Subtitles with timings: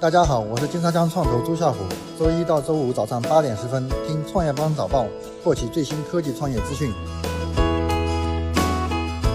[0.00, 1.84] 大家好，我是金沙江创投朱啸虎。
[2.18, 5.06] 周一到周五早上八点十分，听创业邦早报，
[5.44, 6.90] 获取最新科技创业资讯。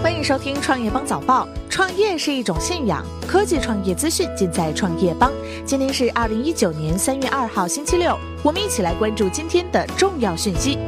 [0.02, 1.48] 欢迎收听创业邦早报。
[1.70, 5.32] 创业是一种信仰，科技创业资讯尽在创业邦。
[5.68, 10.80] 今天是二零一九年三月二号，星期六，我们一起来关注今天的重要讯息。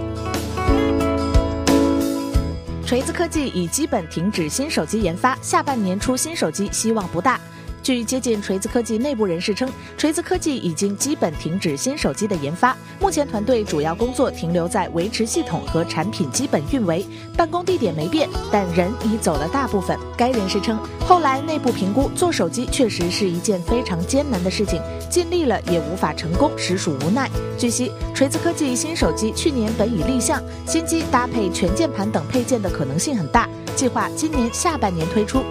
[2.84, 7.40] 锤子科技已基本停止新手机研发，下半年出新手机希望不大。
[7.88, 17.06] 据接近锤子科技内部人士称，锤子科技已经基本停止新手机的研发，目前团队主要工作停留在维持系统和产品基本运维，
[17.38, 19.98] 办公地点没变，但人已走了大部分。
[20.18, 27.32] 该人士称，后来内部评估做手机确实是一件非常艰难的事情，尽力了也无法成功，实属无奈。
[27.58, 33.48] 据悉，锤子科技新手机去年本已立项，新机搭配全键盘等配件的可能性很大，
[33.78, 35.42] 计划今年下半年推出。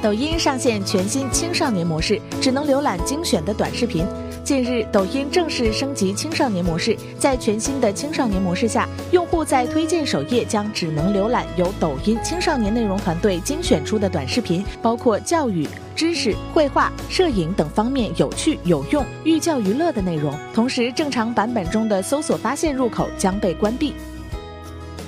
[0.00, 4.06] 抖音上线全新青少年模式，只能浏览精选的短视频。
[4.44, 20.32] 近日，抖音正式升级青少年模式，在全新的青少年模式下，用户在推荐首页将只能浏览由抖音青少年内容团队精选出的短视频，包括教育、知识、绘画、摄影等方面有趣有用、寓教于乐的内容。
[20.54, 23.92] 同时，正常版本中的搜索发现入口将被关闭。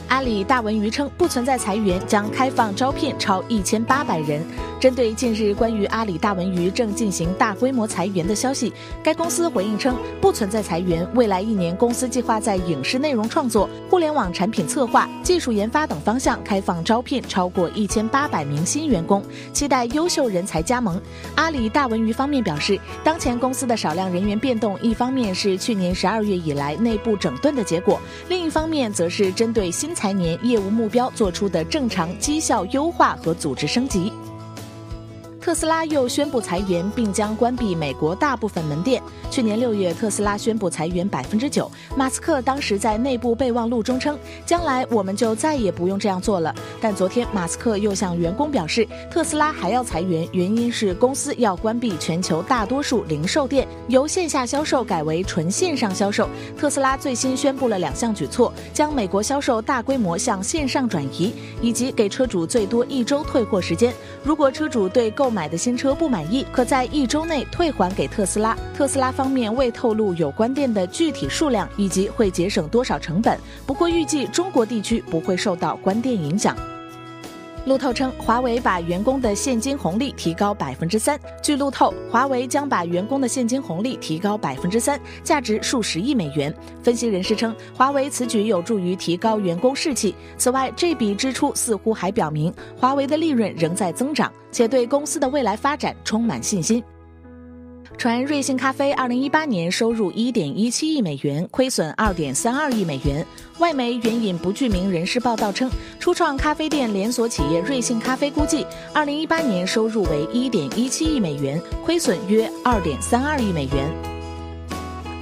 [0.09, 4.45] 阿里大文娱称不存在裁员，将开放招聘超一千八百人。
[4.81, 11.07] 针对近日关于阿里大文娱正进行大规模裁员的消息，该公司回应称不存在裁员。
[11.15, 20.99] 未来一年，公司计划在影视内容创作、互联网产品策划、技术研发等方向开放招聘超过一千八百名新员工，期待优秀人才加盟。
[21.35, 34.11] 阿里大文娱方面表示，当前公司的少量人员变动，一方面是去年十二月以来内部整顿的结果，另一方面则是针对新财年业务目标做出的正常绩效优化和组织升级。
[35.41, 39.03] 特斯拉又宣布裁员，并将关闭美国大部分门店。
[39.31, 41.71] 去年六月，特斯拉宣布裁员百分之九。
[41.97, 56.29] 马斯克当时在内部备忘录中称：“将来我们就再也不用这样做了。”但昨天，马斯克又向员工表示，特斯拉还要裁员，原因是公司要关闭全球大多数零售店，由线下销售改为纯线上销售。
[56.59, 61.33] 特斯拉最新宣布了两项举措：将美国销售大规模向线上转移，
[61.63, 63.95] 以及给车主最多一周退货时间。
[64.23, 68.57] 如果车主对购买的新车不满意，可在一周内退还给特斯拉。
[68.75, 76.57] 特斯拉方面未透露有关店的具体数量以及会节省多少成本，不过预计中国地区不会受到关店影响。
[77.67, 81.19] 路透称，华为把员工的现金红利提高百分之三。
[81.43, 86.53] 据路透，华为将把员工的现金红利提高百分之三，价值数十亿美元。
[86.83, 90.15] 分析人士称，华为此举有助于提高员工士气。
[90.39, 96.83] 此外，这笔支出似乎还表明华为的利润仍在增长，且对公司的未来发展充满信心。
[97.99, 103.27] 传瑞幸咖啡二零一八年收入一点一七亿美元，亏损二点三二亿美元。
[103.61, 114.10] 外媒援引不具名人士报道称，初创咖啡店连锁企业瑞幸咖啡估计，二零一八年收入为一点一七亿美元，亏损约二点三二亿美元。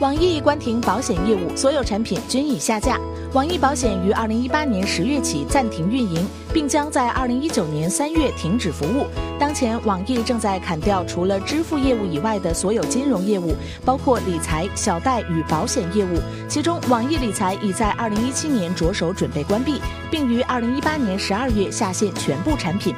[0.00, 3.00] 网易关停保险业务，所有产品均已下架。
[3.32, 9.08] 网易保险于二零一八年十月起暂停运营，并将在二零一九年三月停止服务。
[9.40, 16.20] 当前，网易正在砍掉除了支付业务以外的所有金融业务，包括理财、小贷与保险业务。
[16.48, 19.80] 其中，网易理财已在二零一七年着手准备关闭，
[20.12, 22.94] 并于二零一八年十二月下线全部产品。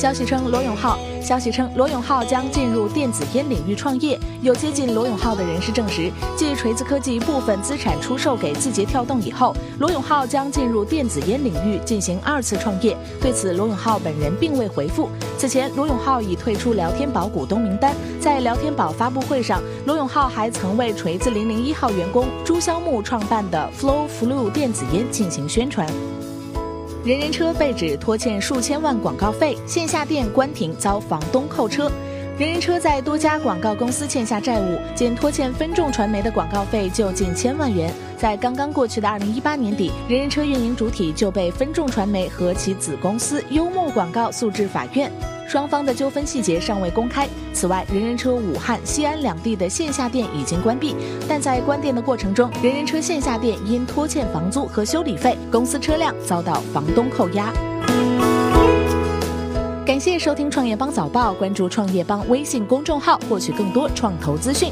[0.00, 0.98] 消息称，罗永浩。
[1.20, 4.18] 消息称，罗永浩将进入电子烟领域创业。
[4.40, 12.96] 有接近罗永浩的人士证实，继锤子科技部分资产出售给字节跳动以后，罗永浩将进入电子烟领域进行二次创业。
[13.20, 15.10] 对此，罗永浩本人并未回复。
[15.36, 17.94] 此前，罗永浩已退出聊天宝股东名单。
[18.18, 25.86] 在聊天宝发布会上，罗永浩还曾为锤子零零一号员工朱肖木创办的 Flow Flu 电子烟进行宣传。
[27.02, 31.90] 人人车被指拖欠数千万广告费，线下店关停遭房东扣车。
[32.38, 37.90] 人人车在多家广告公司欠下债务，仅拖欠分众传媒的广告费就近千万元。
[38.18, 45.10] 在刚刚过去的二零一八年底，人人车运营主体就被分众传媒和其子公司优木广告诉至法院。
[45.50, 47.28] 双方的纠纷细节尚未公开。
[47.52, 50.94] 此外，人人车武汉、西安两地的线下店已经关闭，
[51.28, 57.52] 但在关店的过程中，人人车线下店因拖欠房租和修理费，公司车辆遭到房东扣押。
[59.84, 64.70] 感谢收听创业邦早报，关注创业邦微信公众号，获取更多创投资讯。